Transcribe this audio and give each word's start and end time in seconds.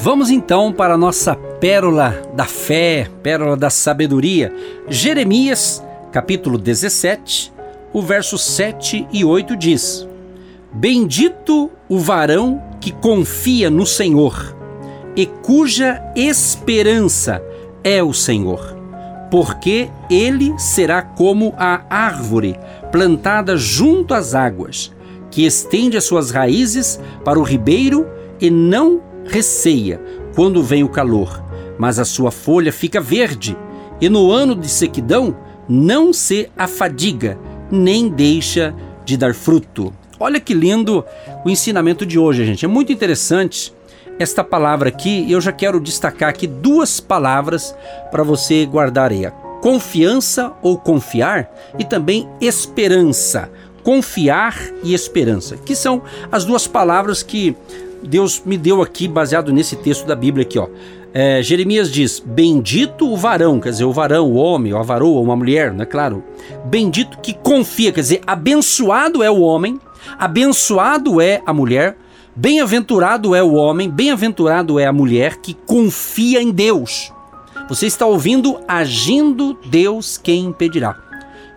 Vamos 0.00 0.30
então 0.30 0.72
para 0.72 0.94
a 0.94 0.96
nossa 0.96 1.34
pérola 1.34 2.22
da 2.32 2.44
fé, 2.44 3.10
pérola 3.20 3.56
da 3.56 3.68
sabedoria. 3.68 4.54
Jeremias, 4.88 5.84
capítulo 6.12 6.56
17, 6.56 7.52
o 7.92 8.00
verso 8.00 8.38
7 8.38 9.08
e 9.12 9.24
8 9.24 9.56
diz: 9.56 10.06
Bendito 10.72 11.68
o 11.88 11.98
varão 11.98 12.62
que 12.80 12.92
confia 12.92 13.68
no 13.68 13.84
Senhor 13.84 14.56
e 15.16 15.26
cuja 15.26 16.00
esperança 16.14 17.42
é 17.82 18.00
o 18.00 18.14
Senhor, 18.14 18.76
porque 19.32 19.90
ele 20.08 20.56
será 20.60 21.02
como 21.02 21.52
a 21.58 21.82
árvore 21.90 22.56
plantada 22.92 23.56
junto 23.56 24.14
às 24.14 24.32
águas, 24.32 24.92
que 25.28 25.44
estende 25.44 25.96
as 25.96 26.04
suas 26.04 26.30
raízes 26.30 27.00
para 27.24 27.36
o 27.36 27.42
ribeiro 27.42 28.06
e 28.40 28.48
não 28.48 29.07
receia 29.28 30.00
quando 30.34 30.62
vem 30.62 30.82
o 30.82 30.88
calor, 30.88 31.42
mas 31.78 31.98
a 31.98 32.04
sua 32.04 32.30
folha 32.30 32.72
fica 32.72 33.00
verde, 33.00 33.56
e 34.00 34.08
no 34.08 34.30
ano 34.30 34.54
de 34.54 34.68
sequidão 34.68 35.36
não 35.68 36.12
se 36.12 36.50
afadiga, 36.56 37.38
nem 37.70 38.08
deixa 38.08 38.74
de 39.04 39.16
dar 39.16 39.34
fruto. 39.34 39.92
Olha 40.18 40.40
que 40.40 40.54
lindo 40.54 41.04
o 41.44 41.50
ensinamento 41.50 42.04
de 42.04 42.18
hoje, 42.18 42.44
gente. 42.44 42.64
É 42.64 42.68
muito 42.68 42.92
interessante 42.92 43.72
esta 44.18 44.42
palavra 44.42 44.88
aqui. 44.88 45.30
Eu 45.30 45.40
já 45.40 45.52
quero 45.52 45.78
destacar 45.78 46.28
aqui 46.28 46.46
duas 46.46 46.98
palavras 46.98 47.74
para 48.10 48.22
você 48.22 48.66
guardar 48.66 49.12
aí: 49.12 49.30
confiança 49.60 50.52
ou 50.62 50.76
confiar 50.76 51.48
e 51.78 51.84
também 51.84 52.28
esperança. 52.40 53.50
Confiar 53.84 54.58
e 54.82 54.92
esperança, 54.92 55.56
que 55.56 55.74
são 55.74 56.02
as 56.30 56.44
duas 56.44 56.66
palavras 56.66 57.22
que 57.22 57.56
Deus 58.02 58.42
me 58.44 58.56
deu 58.56 58.80
aqui, 58.82 59.08
baseado 59.08 59.52
nesse 59.52 59.76
texto 59.76 60.06
da 60.06 60.14
Bíblia 60.14 60.44
aqui, 60.44 60.58
ó. 60.58 60.68
É, 61.12 61.42
Jeremias 61.42 61.90
diz: 61.90 62.20
Bendito 62.20 63.10
o 63.10 63.16
varão, 63.16 63.60
quer 63.60 63.70
dizer, 63.70 63.84
o 63.84 63.92
varão, 63.92 64.30
o 64.30 64.34
homem, 64.34 64.72
a 64.72 64.82
varoa, 64.82 65.20
uma 65.20 65.34
mulher, 65.34 65.72
não 65.72 65.82
é 65.82 65.86
claro? 65.86 66.22
Bendito 66.66 67.18
que 67.18 67.32
confia, 67.32 67.92
quer 67.92 68.00
dizer, 68.00 68.20
abençoado 68.26 69.22
é 69.22 69.30
o 69.30 69.40
homem, 69.40 69.80
abençoado 70.18 71.20
é 71.20 71.42
a 71.46 71.52
mulher, 71.52 71.96
bem-aventurado 72.36 73.34
é 73.34 73.42
o 73.42 73.54
homem, 73.54 73.90
bem-aventurado 73.90 74.78
é 74.78 74.86
a 74.86 74.92
mulher 74.92 75.36
que 75.38 75.54
confia 75.54 76.42
em 76.42 76.50
Deus. 76.50 77.12
Você 77.68 77.86
está 77.86 78.06
ouvindo 78.06 78.60
Agindo 78.66 79.58
Deus 79.66 80.16
quem 80.16 80.46
impedirá. 80.46 81.07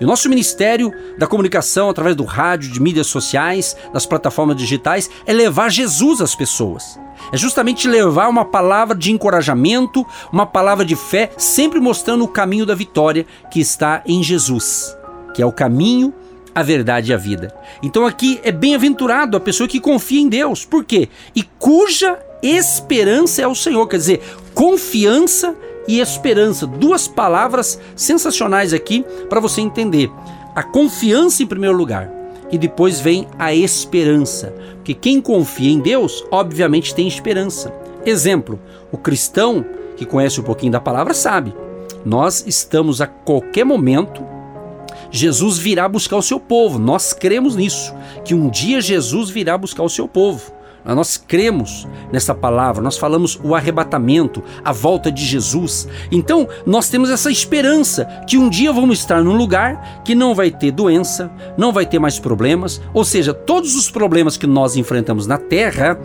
E 0.01 0.03
o 0.03 0.07
nosso 0.07 0.27
Ministério 0.27 0.91
da 1.15 1.27
Comunicação, 1.27 1.87
através 1.87 2.15
do 2.15 2.23
rádio, 2.23 2.71
de 2.71 2.81
mídias 2.81 3.05
sociais, 3.05 3.77
das 3.93 4.03
plataformas 4.03 4.57
digitais, 4.57 5.07
é 5.27 5.31
levar 5.31 5.69
Jesus 5.69 6.21
às 6.21 6.33
pessoas. 6.33 6.99
É 7.31 7.37
justamente 7.37 7.87
levar 7.87 8.27
uma 8.27 8.43
palavra 8.43 8.97
de 8.97 9.11
encorajamento, 9.11 10.03
uma 10.33 10.47
palavra 10.47 10.83
de 10.83 10.95
fé, 10.95 11.29
sempre 11.37 11.79
mostrando 11.79 12.23
o 12.23 12.27
caminho 12.27 12.65
da 12.65 12.73
vitória 12.73 13.27
que 13.51 13.59
está 13.59 14.01
em 14.07 14.23
Jesus, 14.23 14.97
que 15.35 15.41
é 15.43 15.45
o 15.45 15.51
caminho, 15.51 16.11
a 16.55 16.63
verdade 16.63 17.11
e 17.11 17.13
a 17.13 17.17
vida. 17.17 17.55
Então 17.83 18.03
aqui 18.03 18.39
é 18.43 18.51
bem-aventurado 18.51 19.37
a 19.37 19.39
pessoa 19.39 19.69
que 19.69 19.79
confia 19.79 20.19
em 20.19 20.27
Deus. 20.27 20.65
Por 20.65 20.83
quê? 20.83 21.09
E 21.35 21.43
cuja 21.59 22.17
esperança 22.41 23.43
é 23.43 23.47
o 23.47 23.53
Senhor, 23.53 23.87
quer 23.87 23.97
dizer, 23.97 24.23
confiança 24.55 25.55
e 25.87 25.99
esperança. 25.99 26.65
Duas 26.65 27.07
palavras 27.07 27.79
sensacionais 27.95 28.73
aqui 28.73 29.05
para 29.29 29.39
você 29.39 29.61
entender. 29.61 30.11
A 30.55 30.63
confiança 30.63 31.43
em 31.43 31.47
primeiro 31.47 31.77
lugar 31.77 32.11
e 32.51 32.57
depois 32.57 32.99
vem 32.99 33.27
a 33.39 33.53
esperança. 33.53 34.53
Porque 34.75 34.93
quem 34.93 35.21
confia 35.21 35.71
em 35.71 35.79
Deus, 35.79 36.25
obviamente 36.31 36.93
tem 36.93 37.07
esperança. 37.07 37.73
Exemplo: 38.05 38.59
o 38.91 38.97
cristão 38.97 39.65
que 39.95 40.05
conhece 40.05 40.39
um 40.39 40.43
pouquinho 40.43 40.71
da 40.71 40.79
palavra 40.79 41.13
sabe. 41.13 41.53
Nós 42.03 42.43
estamos 42.47 42.99
a 42.99 43.07
qualquer 43.07 43.63
momento 43.63 44.31
Jesus 45.11 45.57
virá 45.57 45.89
buscar 45.89 46.15
o 46.15 46.21
seu 46.21 46.39
povo. 46.39 46.79
Nós 46.79 47.11
cremos 47.11 47.55
nisso, 47.55 47.93
que 48.23 48.33
um 48.33 48.49
dia 48.49 48.79
Jesus 48.79 49.29
virá 49.29 49.57
buscar 49.57 49.83
o 49.83 49.89
seu 49.89 50.07
povo. 50.07 50.53
Nós 50.85 51.17
cremos 51.17 51.87
nessa 52.11 52.33
palavra, 52.33 52.81
nós 52.81 52.97
falamos 52.97 53.39
o 53.43 53.55
arrebatamento, 53.55 54.43
a 54.63 54.71
volta 54.71 55.11
de 55.11 55.23
Jesus. 55.23 55.87
Então, 56.11 56.47
nós 56.65 56.89
temos 56.89 57.09
essa 57.09 57.31
esperança 57.31 58.05
que 58.27 58.37
um 58.37 58.49
dia 58.49 58.73
vamos 58.73 58.99
estar 58.99 59.23
num 59.23 59.35
lugar 59.35 60.01
que 60.03 60.15
não 60.15 60.33
vai 60.33 60.49
ter 60.51 60.71
doença, 60.71 61.31
não 61.57 61.71
vai 61.71 61.85
ter 61.85 61.99
mais 61.99 62.19
problemas, 62.19 62.81
ou 62.93 63.05
seja, 63.05 63.33
todos 63.33 63.75
os 63.75 63.89
problemas 63.91 64.37
que 64.37 64.47
nós 64.47 64.75
enfrentamos 64.75 65.27
na 65.27 65.37
terra 65.37 65.99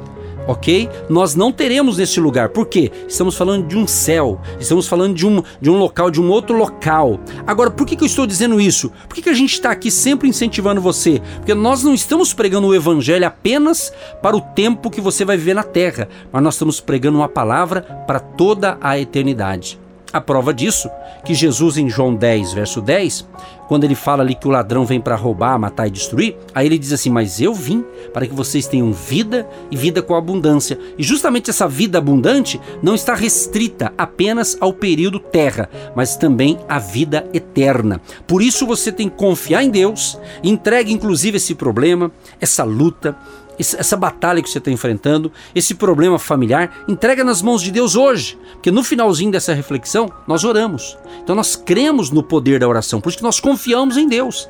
ok? 0.46 0.88
Nós 1.08 1.34
não 1.34 1.52
teremos 1.52 1.98
nesse 1.98 2.20
lugar. 2.20 2.50
Por 2.50 2.66
quê? 2.66 2.90
Estamos 3.08 3.36
falando 3.36 3.66
de 3.66 3.76
um 3.76 3.86
céu, 3.86 4.40
estamos 4.60 4.86
falando 4.86 5.14
de 5.14 5.26
um, 5.26 5.42
de 5.60 5.70
um 5.70 5.78
local, 5.78 6.10
de 6.10 6.20
um 6.20 6.30
outro 6.30 6.56
local. 6.56 7.18
Agora, 7.46 7.70
por 7.70 7.86
que, 7.86 7.96
que 7.96 8.02
eu 8.02 8.06
estou 8.06 8.26
dizendo 8.26 8.60
isso? 8.60 8.92
Por 9.08 9.14
que, 9.14 9.22
que 9.22 9.30
a 9.30 9.34
gente 9.34 9.52
está 9.52 9.70
aqui 9.70 9.90
sempre 9.90 10.28
incentivando 10.28 10.80
você? 10.80 11.20
Porque 11.36 11.54
nós 11.54 11.82
não 11.82 11.94
estamos 11.94 12.32
pregando 12.32 12.66
o 12.66 12.74
evangelho 12.74 13.26
apenas 13.26 13.92
para 14.22 14.36
o 14.36 14.40
tempo 14.40 14.90
que 14.90 15.00
você 15.00 15.24
vai 15.24 15.36
viver 15.36 15.54
na 15.54 15.62
terra, 15.62 16.08
mas 16.32 16.42
nós 16.42 16.54
estamos 16.54 16.80
pregando 16.80 17.18
uma 17.18 17.28
palavra 17.28 17.82
para 18.06 18.20
toda 18.20 18.78
a 18.80 18.98
eternidade. 18.98 19.85
A 20.16 20.20
prova 20.22 20.54
disso, 20.54 20.88
que 21.26 21.34
Jesus 21.34 21.76
em 21.76 21.90
João 21.90 22.14
10, 22.14 22.54
verso 22.54 22.80
10, 22.80 23.28
quando 23.68 23.84
ele 23.84 23.94
fala 23.94 24.22
ali 24.22 24.34
que 24.34 24.48
o 24.48 24.50
ladrão 24.50 24.86
vem 24.86 24.98
para 24.98 25.14
roubar, 25.14 25.58
matar 25.58 25.88
e 25.88 25.90
destruir, 25.90 26.34
aí 26.54 26.64
ele 26.64 26.78
diz 26.78 26.90
assim: 26.90 27.10
Mas 27.10 27.38
eu 27.38 27.52
vim 27.52 27.84
para 28.14 28.26
que 28.26 28.32
vocês 28.32 28.66
tenham 28.66 28.94
vida 28.94 29.46
e 29.70 29.76
vida 29.76 30.00
com 30.00 30.14
abundância. 30.14 30.78
E 30.96 31.02
justamente 31.02 31.50
essa 31.50 31.68
vida 31.68 31.98
abundante 31.98 32.58
não 32.82 32.94
está 32.94 33.14
restrita 33.14 33.92
apenas 33.98 34.56
ao 34.58 34.72
período 34.72 35.20
terra, 35.20 35.68
mas 35.94 36.16
também 36.16 36.58
à 36.66 36.78
vida 36.78 37.28
eterna. 37.34 38.00
Por 38.26 38.40
isso 38.40 38.66
você 38.66 38.90
tem 38.90 39.10
que 39.10 39.16
confiar 39.16 39.62
em 39.62 39.68
Deus, 39.68 40.18
entregue 40.42 40.94
inclusive 40.94 41.36
esse 41.36 41.54
problema, 41.54 42.10
essa 42.40 42.64
luta, 42.64 43.14
essa 43.58 43.96
batalha 43.96 44.42
que 44.42 44.50
você 44.50 44.58
está 44.58 44.70
enfrentando, 44.70 45.32
esse 45.54 45.74
problema 45.74 46.18
familiar, 46.18 46.84
entrega 46.86 47.24
nas 47.24 47.42
mãos 47.42 47.62
de 47.62 47.70
Deus 47.70 47.96
hoje, 47.96 48.38
porque 48.52 48.70
no 48.70 48.84
finalzinho 48.84 49.30
dessa 49.30 49.54
reflexão 49.54 50.10
nós 50.26 50.44
oramos. 50.44 50.96
Então 51.22 51.34
nós 51.34 51.56
cremos 51.56 52.10
no 52.10 52.22
poder 52.22 52.60
da 52.60 52.68
oração, 52.68 53.00
por 53.00 53.08
isso 53.08 53.18
que 53.18 53.24
nós 53.24 53.40
confiamos 53.40 53.96
em 53.96 54.08
Deus. 54.08 54.48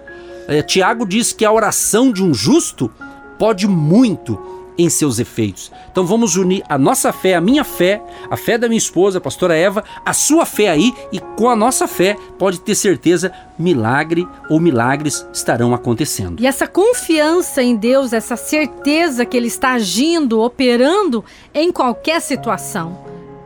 É, 0.49 0.63
Tiago 0.63 1.07
diz 1.07 1.33
que 1.33 1.45
a 1.45 1.53
oração 1.53 2.13
de 2.13 2.23
um 2.23 2.33
justo 2.33 2.91
pode 3.39 3.67
muito 3.67 4.39
em 4.79 4.89
seus 4.89 5.19
efeitos. 5.19 5.73
Então 5.91 6.05
vamos 6.05 6.37
unir 6.37 6.63
a 6.69 6.77
nossa 6.77 7.13
fé, 7.13 7.35
a 7.35 7.41
minha 7.41 7.65
fé, 7.65 8.03
a 8.31 8.37
fé 8.37 8.59
da 8.59 8.69
minha 8.69 8.79
esposa, 8.79 9.19
a 9.19 9.21
pastora 9.21 9.55
Eva, 9.57 9.85
a 10.05 10.13
sua 10.13 10.45
fé 10.45 10.69
aí 10.69 10.93
e 11.13 11.19
com 11.19 11.49
a 11.49 11.57
nossa 11.57 11.87
fé 11.89 12.17
pode 12.39 12.61
ter 12.61 12.75
certeza 12.75 13.33
milagre 13.59 14.27
ou 14.51 14.61
milagres 14.61 15.27
estarão 15.33 15.75
acontecendo. 15.75 16.43
E 16.43 16.47
essa 16.47 16.67
confiança 16.67 17.63
em 17.63 17.77
Deus, 17.77 18.13
essa 18.13 18.37
certeza 18.37 19.25
que 19.25 19.37
ele 19.37 19.49
está 19.49 19.73
agindo, 19.73 20.41
operando 20.41 21.25
em 21.55 21.73
qualquer 21.73 22.21
situação. 22.21 22.99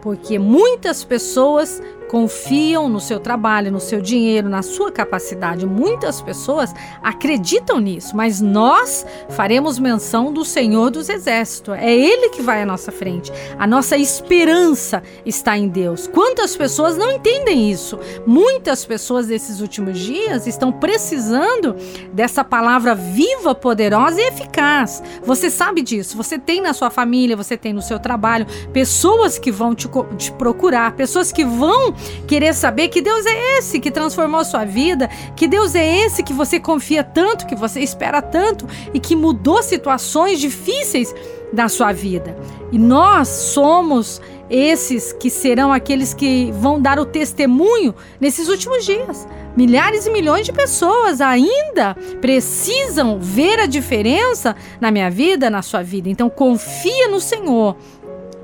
Porque 0.03 0.39
muitas 0.39 1.05
pessoas 1.05 1.81
confiam 2.11 2.89
no 2.89 2.99
seu 2.99 3.21
trabalho, 3.21 3.71
no 3.71 3.79
seu 3.79 4.01
dinheiro, 4.01 4.49
na 4.49 4.63
sua 4.63 4.91
capacidade. 4.91 5.65
Muitas 5.65 6.21
pessoas 6.21 6.75
acreditam 7.01 7.79
nisso, 7.79 8.17
mas 8.17 8.41
nós 8.41 9.07
faremos 9.29 9.79
menção 9.79 10.33
do 10.33 10.45
Senhor 10.45 10.91
dos 10.91 11.09
Exércitos. 11.09 11.77
É 11.77 11.95
Ele 11.95 12.31
que 12.31 12.43
vai 12.43 12.63
à 12.63 12.67
nossa 12.67 12.91
frente. 12.91 13.31
A 13.57 13.65
nossa 13.65 13.97
esperança 13.97 15.05
está 15.25 15.57
em 15.57 15.69
Deus. 15.69 16.09
Quantas 16.09 16.57
pessoas 16.57 16.97
não 16.97 17.13
entendem 17.13 17.71
isso? 17.71 17.97
Muitas 18.27 18.85
pessoas 18.85 19.29
desses 19.29 19.61
últimos 19.61 19.97
dias 19.97 20.49
estão 20.49 20.73
precisando 20.73 21.77
dessa 22.13 22.43
palavra 22.43 22.93
viva, 22.93 23.55
poderosa 23.55 24.21
e 24.21 24.27
eficaz. 24.27 25.01
Você 25.23 25.49
sabe 25.49 25.81
disso. 25.81 26.17
Você 26.17 26.41
tem 26.41 26.61
na 26.61 26.73
sua 26.73 26.91
família, 26.91 27.37
você 27.37 27.57
tem 27.57 27.73
no 27.73 27.83
seu 27.83 28.01
trabalho 28.01 28.49
pessoas 28.73 29.39
que 29.39 29.53
vão 29.53 29.77
te, 29.77 29.89
te 30.19 30.33
procurar, 30.33 30.97
pessoas 30.97 31.31
que 31.31 31.45
vão 31.45 31.95
querer 32.27 32.55
saber 32.55 32.89
que 32.89 33.01
Deus 33.01 33.25
é 33.27 33.59
esse 33.59 33.81
que 33.81 33.91
transformou 33.91 34.41
a 34.41 34.45
sua 34.45 34.65
vida, 34.65 35.09
que 35.37 35.47
Deus 35.47 35.75
é 35.75 36.05
esse 36.05 36.23
que 36.23 36.33
você 36.33 36.61
confia 36.61 37.03
tanto, 37.03 37.47
que 37.47 37.55
você 37.55 37.81
espera 37.81 38.23
tanto 38.23 38.67
e 38.93 39.01
que 39.01 39.17
mudou 39.17 39.63
situações 39.63 40.39
difíceis 40.39 41.15
da 41.53 41.69
sua 41.69 41.93
vida. 41.93 42.37
E 42.71 42.79
nós 42.79 43.29
somos 43.29 44.21
esses 44.49 45.13
que 45.13 45.31
serão 45.31 45.73
aqueles 45.73 46.13
que 46.13 46.51
vão 46.53 46.81
dar 46.81 46.99
o 46.99 47.07
testemunho 47.07 47.95
nesses 48.21 48.49
últimos 48.49 48.85
dias. 48.85 49.27
Milhares 49.57 50.07
e 50.07 50.11
milhões 50.11 50.45
de 50.45 50.53
pessoas 50.53 51.21
ainda 51.21 51.95
precisam 52.21 53.19
ver 53.21 53.61
a 53.61 53.67
diferença 53.67 54.57
na 54.81 54.91
minha 54.91 55.11
vida, 55.11 55.49
na 55.49 55.63
sua 55.63 55.83
vida. 55.83 56.09
Então 56.09 56.29
confia 56.29 57.09
no 57.09 57.21
Senhor. 57.21 57.77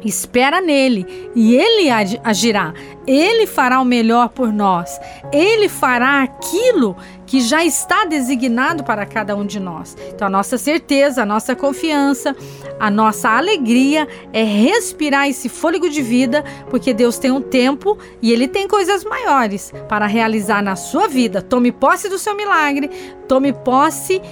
Espera 0.05 0.61
nele 0.61 1.31
e 1.35 1.55
ele 1.55 1.91
agirá. 2.23 2.73
Ele 3.07 3.47
fará 3.47 3.81
o 3.81 3.85
melhor 3.85 4.29
por 4.29 4.53
nós. 4.53 5.01
Ele 5.33 5.69
fará 5.69 6.23
aquilo 6.23 6.97
que 7.27 7.41
já 7.41 7.65
está 7.65 8.05
designado 8.05 8.85
para 8.85 9.05
cada 9.05 9.35
um 9.35 9.45
de 9.45 9.59
nós. 9.59 9.97
Então, 10.15 10.29
a 10.29 10.31
nossa 10.31 10.57
certeza, 10.57 11.23
a 11.23 11.27
nossa 11.27 11.57
confiança, 11.57 12.37
a 12.79 12.91
nossa 12.91 13.31
alegria 13.31 14.07
é 14.33 14.43
respirar 14.43 15.29
esse 15.29 15.49
fôlego 15.49 15.89
de 15.89 16.03
vida, 16.03 16.45
porque 16.71 16.95
Deus 16.95 17.19
tem 17.19 17.31
um 17.31 17.41
tempo 17.41 17.99
e 18.23 18.33
Ele 18.33 18.47
tem 18.47 18.69
coisas 18.69 19.05
maiores 19.05 19.73
para 19.89 20.07
realizar 20.07 20.63
na 20.63 20.77
sua 20.77 21.09
vida. 21.09 21.43
Tome 21.43 21.73
posse 21.73 22.09
do 22.09 22.19
seu 22.19 22.37
milagre, 22.37 22.89
tome 23.27 23.53
posse 23.53 24.23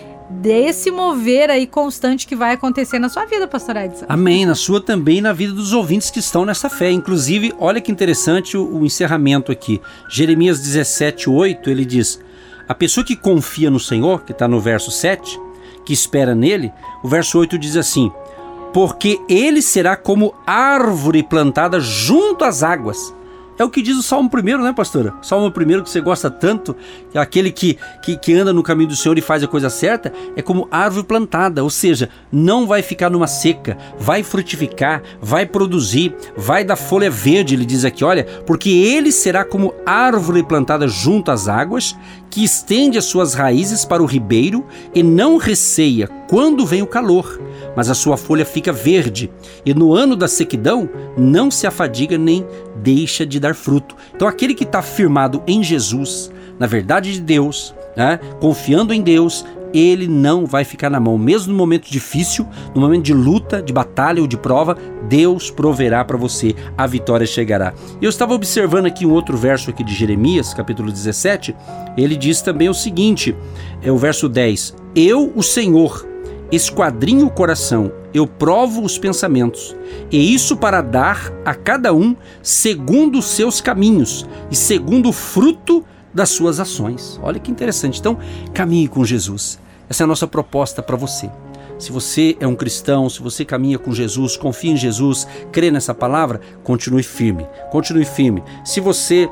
desse 0.40 0.90
mover 0.90 1.50
aí 1.50 1.66
constante 1.66 2.26
que 2.26 2.34
vai 2.34 2.54
acontecer 2.54 2.98
na 2.98 3.08
sua 3.08 3.25
vida, 3.25 3.46
pastor 3.46 3.76
Edson. 3.76 4.06
Amém, 4.08 4.44
na 4.44 4.54
sua 4.54 4.81
também 4.81 5.19
e 5.19 5.20
na 5.20 5.32
vida 5.32 5.52
dos 5.52 5.72
ouvintes 5.72 6.10
que 6.10 6.19
estão 6.19 6.44
nessa 6.44 6.69
fé. 6.69 6.90
Inclusive, 6.90 7.54
olha 7.58 7.81
que 7.81 7.92
interessante 7.92 8.56
o, 8.56 8.78
o 8.78 8.84
encerramento 8.84 9.52
aqui. 9.52 9.81
Jeremias 10.08 10.60
17, 10.60 11.31
8, 11.31 11.70
ele 11.70 11.84
diz: 11.84 12.20
A 12.69 12.75
pessoa 12.75 13.04
que 13.04 13.16
confia 13.16 13.70
no 13.70 13.81
Senhor, 13.81 14.25
que 14.25 14.32
está 14.32 14.48
no 14.48 14.60
verso 14.60 14.90
7, 14.90 15.40
que 15.84 15.92
espera 15.92 16.34
nele, 16.34 16.72
o 17.02 17.08
verso 17.08 17.38
8 17.38 17.58
diz 17.58 17.76
assim: 17.76 18.10
Porque 18.72 19.19
ele 19.28 19.62
será 19.62 19.96
como 19.96 20.34
árvore 20.46 21.22
plantada 21.22 21.81
junto 21.81 22.44
às 22.44 22.62
águas 22.62 23.14
é 23.59 23.65
o 23.65 23.71
que 23.71 23.83
diz 23.83 23.97
o 23.97 24.03
Salmo 24.03 24.29
primeiro, 24.29 24.62
né, 24.62 24.73
pastora? 24.73 25.15
Salmo 25.23 25.51
primeiro 25.51 25.83
que 25.83 25.91
você 25.91 26.01
gosta 26.01 26.31
tanto, 26.31 26.77
é 27.12 27.19
aquele 27.19 27.51
que, 27.51 27.79
que, 28.03 28.17
que 28.17 28.35
anda 28.35 28.53
no 28.53 28.62
caminho 28.62 28.89
do 28.89 28.97
Senhor 28.97 29.17
e 29.17 29.21
faz 29.23 29.43
a 29.43 29.49
coisa 29.49 29.71
certa, 29.71 30.12
é 30.37 30.43
como 30.43 30.69
árvore 30.71 31.06
plantada, 31.06 31.62
ou 31.62 31.71
seja, 31.71 32.09
não 32.33 32.67
vai 32.67 32.83
ficar 32.83 33.11
numa 33.11 33.27
seca, 33.27 33.77
vai 33.99 34.23
frutificar, 34.23 35.03
vai 35.21 35.47
produzir, 35.47 36.15
vai 36.37 36.65
dar 36.65 36.77
folha 36.77 37.11
verde, 37.11 37.55
ele 37.55 37.65
diz 37.65 37.85
aqui, 37.85 38.05
olha, 38.05 38.25
porque 38.47 38.71
ele 38.71 39.12
será 39.12 39.45
como 39.45 39.75
árvore 39.87 40.43
plantada 40.43 40.89
junto 40.89 41.31
às 41.31 41.49
águas, 41.49 41.97
que 42.34 42.42
estende 42.42 42.98
as 42.98 43.04
suas 43.04 43.32
raízes 43.32 43.84
para 43.84 44.02
o 44.02 44.06
ribeiro 44.06 44.66
e 44.92 45.04
não 45.04 45.36
receia 45.36 46.08
quando 46.28 46.66
vem 46.66 46.82
o 46.82 46.86
calor, 46.86 47.40
mas 47.76 47.88
a 47.88 47.94
sua 47.94 48.16
folha 48.16 48.44
fica 48.44 48.72
verde, 48.72 49.31
e 49.64 49.72
no 49.72 49.94
ano 49.94 50.16
da 50.16 50.26
sequidão 50.26 50.90
não 51.16 51.48
se 51.48 51.64
afadiga 51.64 52.19
nem 52.19 52.44
deixa 52.82 53.25
de 53.25 53.38
dar 53.38 53.54
fruto. 53.54 53.94
Então, 54.12 54.26
aquele 54.26 54.52
que 54.52 54.64
está 54.64 54.82
firmado 54.82 55.44
em 55.46 55.62
Jesus, 55.62 56.32
na 56.58 56.66
verdade 56.66 57.12
de 57.12 57.20
Deus, 57.20 57.72
né, 57.96 58.19
confiando 58.40 58.92
em 58.92 59.00
Deus, 59.00 59.46
ele 59.75 60.06
não 60.06 60.47
vai 60.47 60.65
ficar 60.65 60.88
na 60.88 61.00
mão. 61.00 61.19
Mesmo 61.19 61.53
no 61.53 61.59
momento 61.59 61.91
difícil, 61.91 62.47
no 62.75 62.81
momento 62.81 63.03
de 63.03 63.12
luta, 63.12 63.61
de 63.61 63.73
batalha 63.73 64.23
ou 64.23 64.29
de 64.29 64.37
prova, 64.37 64.79
Deus 65.09 65.50
proverá 65.50 66.05
para 66.05 66.17
você, 66.17 66.55
a 66.79 66.87
vitória 66.87 67.26
chegará. 67.26 67.75
Eu 68.00 68.09
estava 68.09 68.32
observando 68.32 68.87
aqui 68.87 69.05
um 69.05 69.12
outro 69.12 69.37
verso 69.37 69.71
aqui 69.71 69.82
de 69.82 69.93
Jeremias, 69.93 70.55
capítulo 70.55 70.93
17, 70.93 71.55
ele 71.97 72.17
diz 72.17 72.41
também 72.41 72.69
o 72.69 72.75
seguinte, 72.75 73.35
é 73.82 73.91
o 73.91 73.99
verso 73.99 74.29
10: 74.29 74.76
Eu, 74.94 75.32
o 75.35 75.43
Senhor, 75.43 76.06
esquadrinho 76.53 77.27
o 77.27 77.31
coração, 77.31 77.93
eu 78.12 78.27
provo 78.27 78.82
os 78.82 78.97
pensamentos, 78.97 79.75
e 80.11 80.35
isso 80.35 80.56
para 80.56 80.81
dar 80.81 81.32
a 81.44 81.55
cada 81.55 81.93
um 81.93 82.15
segundo 82.43 83.19
os 83.19 83.27
seus 83.27 83.61
caminhos 83.61 84.25
e 84.50 84.55
segundo 84.55 85.09
o 85.09 85.12
fruto 85.12 85.85
das 86.15 86.31
suas 86.31 86.61
ações. 86.61 87.19
Olha 87.20 87.41
que 87.41 87.50
interessante. 87.50 87.99
Então, 87.99 88.17
caminhe 88.53 88.87
com 88.87 89.05
Jesus. 89.05 89.59
Essa 89.88 90.02
é 90.02 90.04
a 90.04 90.08
nossa 90.08 90.26
proposta 90.26 90.82
para 90.82 90.96
você. 90.96 91.31
Se 91.78 91.90
você 91.90 92.36
é 92.40 92.46
um 92.46 92.54
cristão, 92.54 93.10
se 93.10 93.20
você 93.20 93.44
caminha 93.44 93.78
com 93.78 93.92
Jesus, 93.92 94.36
confia 94.36 94.72
em 94.72 94.76
Jesus, 94.76 95.26
crê 95.50 95.70
nessa 95.70 95.92
palavra, 95.92 96.40
continue 96.62 97.02
firme. 97.02 97.46
Continue 97.70 98.04
firme. 98.04 98.42
Se 98.64 98.81
você 98.81 99.28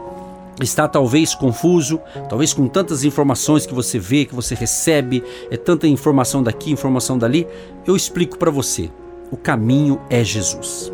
está 0.61 0.87
talvez 0.87 1.35
confuso, 1.35 2.01
talvez 2.29 2.53
com 2.53 2.67
tantas 2.67 3.05
informações 3.05 3.65
que 3.65 3.75
você 3.75 3.99
vê, 3.99 4.25
que 4.25 4.35
você 4.35 4.55
recebe, 4.55 5.23
é 5.51 5.57
tanta 5.57 5.87
informação 5.87 6.43
daqui, 6.43 6.71
informação 6.71 7.17
dali, 7.17 7.47
eu 7.87 7.97
explico 7.97 8.37
para 8.37 8.51
você. 8.51 8.91
O 9.31 9.37
caminho 9.37 10.01
é 10.11 10.23
Jesus. 10.23 10.93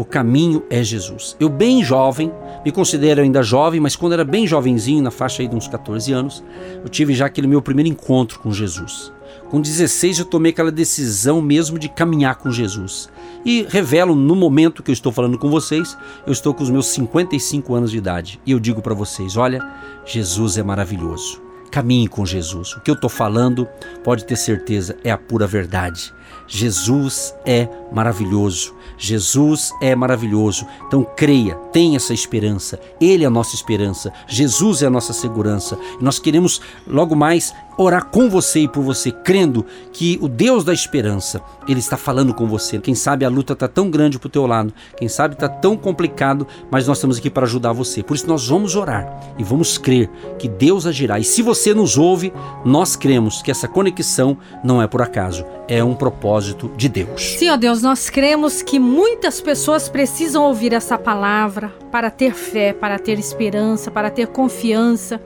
O 0.00 0.04
caminho 0.06 0.62
é 0.70 0.82
Jesus. 0.82 1.36
Eu, 1.38 1.50
bem 1.50 1.84
jovem, 1.84 2.32
me 2.64 2.72
considero 2.72 3.20
ainda 3.20 3.42
jovem, 3.42 3.78
mas 3.80 3.94
quando 3.94 4.14
era 4.14 4.24
bem 4.24 4.46
jovenzinho, 4.46 5.02
na 5.02 5.10
faixa 5.10 5.42
aí 5.42 5.46
de 5.46 5.54
uns 5.54 5.68
14 5.68 6.10
anos, 6.10 6.42
eu 6.82 6.88
tive 6.88 7.12
já 7.12 7.26
aquele 7.26 7.46
meu 7.46 7.60
primeiro 7.60 7.90
encontro 7.90 8.38
com 8.38 8.50
Jesus. 8.50 9.12
Com 9.50 9.60
16 9.60 10.20
eu 10.20 10.24
tomei 10.24 10.52
aquela 10.52 10.72
decisão 10.72 11.42
mesmo 11.42 11.78
de 11.78 11.86
caminhar 11.90 12.36
com 12.36 12.50
Jesus. 12.50 13.10
E 13.44 13.66
revelo 13.68 14.14
no 14.14 14.34
momento 14.34 14.82
que 14.82 14.90
eu 14.90 14.94
estou 14.94 15.12
falando 15.12 15.36
com 15.36 15.50
vocês, 15.50 15.94
eu 16.26 16.32
estou 16.32 16.54
com 16.54 16.62
os 16.62 16.70
meus 16.70 16.86
55 16.86 17.74
anos 17.74 17.90
de 17.90 17.98
idade. 17.98 18.40
E 18.46 18.52
eu 18.52 18.58
digo 18.58 18.80
para 18.80 18.94
vocês, 18.94 19.36
olha, 19.36 19.62
Jesus 20.06 20.56
é 20.56 20.62
maravilhoso. 20.62 21.42
Caminhe 21.70 22.08
com 22.08 22.24
Jesus. 22.24 22.72
O 22.72 22.80
que 22.80 22.90
eu 22.90 22.94
estou 22.94 23.10
falando, 23.10 23.68
pode 24.02 24.24
ter 24.24 24.36
certeza, 24.36 24.96
é 25.04 25.10
a 25.10 25.18
pura 25.18 25.46
verdade. 25.46 26.10
Jesus 26.46 27.34
é 27.44 27.68
maravilhoso. 27.92 28.74
Jesus 28.98 29.72
é 29.80 29.94
maravilhoso. 29.94 30.66
Então 30.86 31.06
creia, 31.16 31.54
tenha 31.72 31.96
essa 31.96 32.12
esperança. 32.12 32.78
Ele 33.00 33.24
é 33.24 33.26
a 33.26 33.30
nossa 33.30 33.54
esperança. 33.54 34.12
Jesus 34.26 34.82
é 34.82 34.86
a 34.86 34.90
nossa 34.90 35.12
segurança. 35.12 35.78
Nós 36.00 36.18
queremos 36.18 36.60
logo 36.86 37.16
mais 37.16 37.54
orar 37.82 38.06
com 38.06 38.28
você 38.28 38.60
e 38.60 38.68
por 38.68 38.82
você, 38.82 39.10
crendo 39.10 39.64
que 39.90 40.18
o 40.20 40.28
Deus 40.28 40.64
da 40.64 40.74
esperança, 40.74 41.40
ele 41.66 41.80
está 41.80 41.96
falando 41.96 42.34
com 42.34 42.46
você. 42.46 42.78
Quem 42.78 42.94
sabe 42.94 43.24
a 43.24 43.28
luta 43.28 43.54
está 43.54 43.66
tão 43.66 43.90
grande 43.90 44.18
para 44.18 44.26
o 44.26 44.30
teu 44.30 44.46
lado, 44.46 44.72
quem 44.98 45.08
sabe 45.08 45.34
está 45.34 45.48
tão 45.48 45.76
complicado, 45.76 46.46
mas 46.70 46.86
nós 46.86 46.98
estamos 46.98 47.16
aqui 47.16 47.30
para 47.30 47.46
ajudar 47.46 47.72
você. 47.72 48.02
Por 48.02 48.14
isso 48.14 48.26
nós 48.26 48.46
vamos 48.46 48.76
orar 48.76 49.34
e 49.38 49.44
vamos 49.44 49.78
crer 49.78 50.10
que 50.38 50.46
Deus 50.46 50.86
agirá. 50.86 51.18
E 51.18 51.24
se 51.24 51.40
você 51.40 51.72
nos 51.72 51.96
ouve, 51.96 52.32
nós 52.66 52.96
cremos 52.96 53.40
que 53.40 53.50
essa 53.50 53.66
conexão 53.66 54.36
não 54.62 54.82
é 54.82 54.86
por 54.86 55.00
acaso, 55.00 55.44
é 55.70 55.84
um 55.84 55.94
propósito 55.94 56.68
de 56.76 56.88
Deus. 56.88 57.22
Sim, 57.38 57.48
ó 57.50 57.56
Deus, 57.56 57.80
nós 57.80 58.10
cremos 58.10 58.60
que 58.60 58.80
muitas 58.80 59.40
pessoas 59.40 59.88
precisam 59.88 60.42
ouvir 60.42 60.72
essa 60.72 60.98
palavra 60.98 61.72
para 61.92 62.10
ter 62.10 62.34
fé, 62.34 62.72
para 62.72 62.98
ter 62.98 63.20
esperança, 63.20 63.88
para 63.88 64.10
ter 64.10 64.26
confiança 64.26 65.20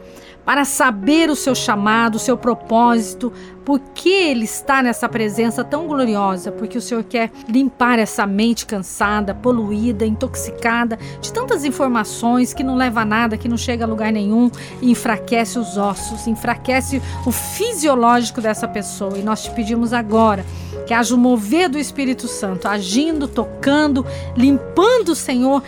para 0.44 0.64
saber 0.64 1.30
o 1.30 1.36
seu 1.36 1.54
chamado, 1.54 2.16
o 2.16 2.18
seu 2.18 2.36
propósito, 2.36 3.32
por 3.64 3.80
que 3.94 4.10
ele 4.10 4.44
está 4.44 4.82
nessa 4.82 5.08
presença 5.08 5.64
tão 5.64 5.86
gloriosa, 5.86 6.52
porque 6.52 6.76
o 6.76 6.82
Senhor 6.82 7.02
quer 7.04 7.30
limpar 7.48 7.98
essa 7.98 8.26
mente 8.26 8.66
cansada, 8.66 9.34
poluída, 9.34 10.04
intoxicada 10.04 10.98
de 11.20 11.32
tantas 11.32 11.64
informações 11.64 12.52
que 12.52 12.62
não 12.62 12.76
leva 12.76 13.00
a 13.00 13.04
nada, 13.04 13.38
que 13.38 13.48
não 13.48 13.56
chega 13.56 13.84
a 13.84 13.88
lugar 13.88 14.12
nenhum 14.12 14.50
e 14.82 14.90
enfraquece 14.90 15.58
os 15.58 15.78
ossos, 15.78 16.26
enfraquece 16.26 17.00
o 17.24 17.32
fisiológico 17.32 18.40
dessa 18.40 18.68
pessoa. 18.68 19.16
E 19.16 19.22
nós 19.22 19.42
te 19.42 19.50
pedimos 19.50 19.92
agora 19.94 20.44
que 20.86 20.92
haja 20.92 21.14
o 21.14 21.18
mover 21.18 21.70
do 21.70 21.78
Espírito 21.78 22.28
Santo, 22.28 22.68
agindo, 22.68 23.26
tocando, 23.26 24.04
limpando, 24.36 25.14
Senhor, 25.14 25.62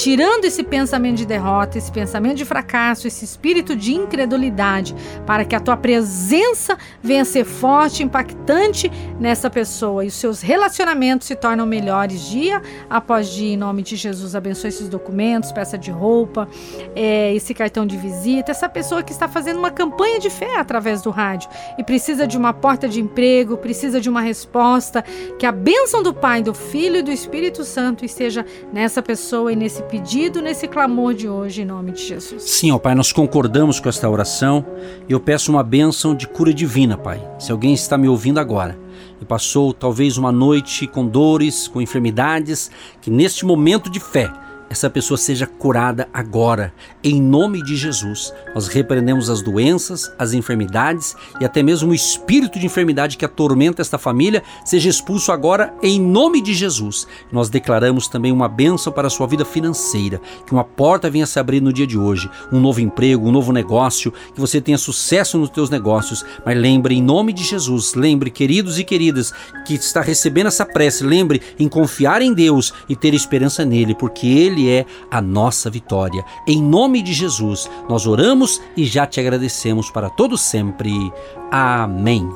tirando 0.00 0.46
esse 0.46 0.62
pensamento 0.62 1.18
de 1.18 1.26
derrota, 1.26 1.76
esse 1.76 1.92
pensamento 1.92 2.38
de 2.38 2.46
fracasso, 2.46 3.06
esse 3.06 3.22
espírito 3.22 3.76
de 3.76 3.92
incredulidade, 3.92 4.94
para 5.26 5.44
que 5.44 5.54
a 5.54 5.60
tua 5.60 5.76
presença 5.76 6.78
venha 7.02 7.22
ser 7.22 7.44
forte, 7.44 8.02
impactante 8.02 8.90
nessa 9.20 9.50
pessoa 9.50 10.02
e 10.02 10.08
os 10.08 10.14
seus 10.14 10.40
relacionamentos 10.40 11.26
se 11.26 11.34
tornam 11.34 11.66
melhores 11.66 12.22
dia 12.22 12.62
após 12.88 13.28
dia. 13.28 13.52
Em 13.52 13.58
nome 13.58 13.82
de 13.82 13.94
Jesus, 13.94 14.34
abençoe 14.34 14.68
esses 14.68 14.88
documentos, 14.88 15.52
peça 15.52 15.76
de 15.76 15.90
roupa, 15.90 16.48
é, 16.96 17.34
esse 17.34 17.52
cartão 17.52 17.86
de 17.86 17.98
visita, 17.98 18.52
essa 18.52 18.70
pessoa 18.70 19.02
que 19.02 19.12
está 19.12 19.28
fazendo 19.28 19.58
uma 19.58 19.70
campanha 19.70 20.18
de 20.18 20.30
fé 20.30 20.58
através 20.58 21.02
do 21.02 21.10
rádio 21.10 21.50
e 21.76 21.84
precisa 21.84 22.26
de 22.26 22.38
uma 22.38 22.54
porta 22.54 22.88
de 22.88 23.02
emprego, 23.02 23.58
precisa 23.58 24.00
de 24.00 24.08
uma 24.08 24.22
resposta, 24.22 25.04
que 25.38 25.44
a 25.44 25.52
bênção 25.52 26.02
do 26.02 26.14
Pai, 26.14 26.42
do 26.42 26.54
Filho 26.54 26.96
e 26.96 27.02
do 27.02 27.12
Espírito 27.12 27.64
Santo 27.64 28.02
esteja 28.02 28.46
nessa 28.72 29.02
pessoa 29.02 29.52
e 29.52 29.56
nesse 29.56 29.89
pedido, 29.90 30.40
nesse 30.40 30.68
clamor 30.68 31.12
de 31.12 31.28
hoje, 31.28 31.62
em 31.62 31.64
nome 31.64 31.90
de 31.90 32.06
Jesus. 32.06 32.44
Sim, 32.44 32.70
ó 32.70 32.78
Pai, 32.78 32.94
nós 32.94 33.12
concordamos 33.12 33.80
com 33.80 33.88
esta 33.88 34.08
oração 34.08 34.64
e 35.08 35.12
eu 35.12 35.18
peço 35.18 35.50
uma 35.50 35.64
bênção 35.64 36.14
de 36.14 36.28
cura 36.28 36.54
divina, 36.54 36.96
Pai. 36.96 37.20
Se 37.38 37.50
alguém 37.50 37.74
está 37.74 37.98
me 37.98 38.08
ouvindo 38.08 38.38
agora 38.38 38.78
e 39.20 39.24
passou 39.24 39.74
talvez 39.74 40.16
uma 40.16 40.30
noite 40.30 40.86
com 40.86 41.06
dores, 41.06 41.66
com 41.66 41.82
enfermidades, 41.82 42.70
que 43.02 43.10
neste 43.10 43.44
momento 43.44 43.90
de 43.90 43.98
fé 43.98 44.32
essa 44.70 44.88
pessoa 44.88 45.18
seja 45.18 45.48
curada 45.48 46.08
agora, 46.14 46.72
em 47.02 47.20
nome 47.20 47.60
de 47.60 47.74
Jesus. 47.74 48.32
Nós 48.54 48.68
repreendemos 48.68 49.28
as 49.28 49.42
doenças, 49.42 50.12
as 50.16 50.32
enfermidades 50.32 51.16
e 51.40 51.44
até 51.44 51.60
mesmo 51.60 51.90
o 51.90 51.94
espírito 51.94 52.56
de 52.56 52.66
enfermidade 52.66 53.16
que 53.16 53.24
atormenta 53.24 53.82
esta 53.82 53.98
família, 53.98 54.44
seja 54.64 54.88
expulso 54.88 55.32
agora, 55.32 55.74
em 55.82 56.00
nome 56.00 56.40
de 56.40 56.54
Jesus. 56.54 57.08
Nós 57.32 57.50
declaramos 57.50 58.06
também 58.06 58.30
uma 58.30 58.48
bênção 58.48 58.92
para 58.92 59.08
a 59.08 59.10
sua 59.10 59.26
vida 59.26 59.44
financeira, 59.44 60.20
que 60.46 60.52
uma 60.52 60.62
porta 60.62 61.10
venha 61.10 61.26
se 61.26 61.40
abrir 61.40 61.60
no 61.60 61.72
dia 61.72 61.86
de 61.86 61.98
hoje, 61.98 62.30
um 62.52 62.60
novo 62.60 62.80
emprego, 62.80 63.26
um 63.26 63.32
novo 63.32 63.52
negócio, 63.52 64.12
que 64.32 64.40
você 64.40 64.60
tenha 64.60 64.78
sucesso 64.78 65.36
nos 65.36 65.50
teus 65.50 65.68
negócios. 65.68 66.24
Mas 66.46 66.56
lembre, 66.56 66.94
em 66.94 67.02
nome 67.02 67.32
de 67.32 67.42
Jesus, 67.42 67.94
lembre, 67.94 68.30
queridos 68.30 68.78
e 68.78 68.84
queridas, 68.84 69.34
que 69.66 69.74
está 69.74 70.00
recebendo 70.00 70.46
essa 70.46 70.64
prece, 70.64 71.02
lembre 71.02 71.42
em 71.58 71.68
confiar 71.68 72.22
em 72.22 72.32
Deus 72.32 72.72
e 72.88 72.94
ter 72.94 73.14
esperança 73.14 73.64
nele, 73.64 73.96
porque 73.96 74.28
ele 74.28 74.59
é 74.68 74.84
a 75.10 75.20
nossa 75.20 75.70
vitória. 75.70 76.24
Em 76.46 76.62
nome 76.62 77.02
de 77.02 77.12
Jesus, 77.12 77.70
nós 77.88 78.06
oramos 78.06 78.60
e 78.76 78.84
já 78.84 79.06
te 79.06 79.20
agradecemos 79.20 79.90
para 79.90 80.10
todo 80.10 80.36
sempre. 80.36 81.12
Amém. 81.50 82.28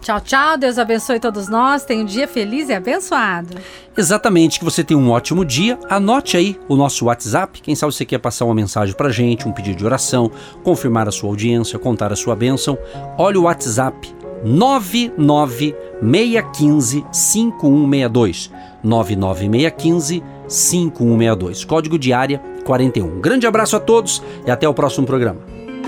Tchau, 0.00 0.20
tchau. 0.20 0.56
Deus 0.56 0.78
abençoe 0.78 1.20
todos 1.20 1.48
nós. 1.48 1.84
Tenha 1.84 2.02
um 2.02 2.06
dia 2.06 2.26
feliz 2.26 2.68
e 2.68 2.72
abençoado. 2.72 3.56
Exatamente, 3.96 4.58
que 4.58 4.64
você 4.64 4.84
tenha 4.84 4.98
um 4.98 5.10
ótimo 5.10 5.44
dia. 5.44 5.78
Anote 5.88 6.36
aí 6.36 6.58
o 6.68 6.76
nosso 6.76 7.06
WhatsApp. 7.06 7.60
Quem 7.60 7.74
sabe 7.74 7.92
você 7.92 8.04
quer 8.04 8.18
passar 8.18 8.44
uma 8.44 8.54
mensagem 8.54 8.94
pra 8.94 9.10
gente, 9.10 9.46
um 9.46 9.52
pedido 9.52 9.76
de 9.76 9.84
oração, 9.84 10.30
confirmar 10.62 11.08
a 11.08 11.12
sua 11.12 11.28
audiência, 11.28 11.78
contar 11.78 12.12
a 12.12 12.16
sua 12.16 12.36
bênção. 12.36 12.78
Olha 13.18 13.38
o 13.38 13.42
WhatsApp 13.42 14.17
99615 14.44 17.04
5162. 17.12 18.50
99615 18.82 20.22
5162. 20.48 21.64
Código 21.64 21.96
de 21.98 22.12
área 22.12 22.42
41. 22.64 23.20
Grande 23.20 23.46
abraço 23.46 23.76
a 23.76 23.80
todos 23.80 24.22
e 24.46 24.50
até 24.50 24.68
o 24.68 24.74
próximo 24.74 25.06
programa. 25.06 25.40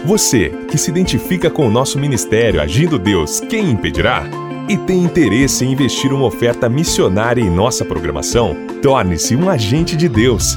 Você 0.05 0.51
que 0.71 0.79
se 0.79 0.91
identifica 0.91 1.51
com 1.51 1.67
o 1.67 1.71
nosso 1.71 1.99
ministério 1.99 2.61
Agindo 2.61 2.99
Deus, 2.99 3.41
quem 3.41 3.71
impedirá? 3.71 4.25
E 4.69 4.77
tem 4.77 5.03
interesse 5.03 5.65
em 5.65 5.73
investir 5.73 6.13
uma 6.13 6.27
oferta 6.27 6.69
missionária 6.69 7.43
em 7.43 7.51
nossa 7.51 7.85
programação? 7.85 8.55
Torne-se 8.81 9.35
um 9.35 9.49
agente 9.49 9.97
de 9.97 10.09
Deus 10.09 10.57